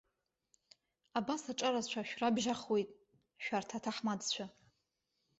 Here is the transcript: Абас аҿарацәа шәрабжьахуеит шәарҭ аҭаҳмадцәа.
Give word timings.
Абас 1.17 1.43
аҿарацәа 1.51 2.07
шәрабжьахуеит 2.09 2.89
шәарҭ 3.43 3.69
аҭаҳмадцәа. 3.77 4.45